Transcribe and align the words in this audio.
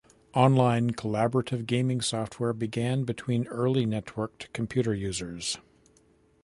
Online 0.33 0.89
collaborative 0.93 1.67
gaming 1.67 2.01
software 2.01 2.53
began 2.53 3.03
between 3.03 3.45
early 3.49 3.85
networked 3.85 4.51
computer 4.51 4.95
users. 4.95 5.59